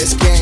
this 0.00 0.14
game. 0.14 0.39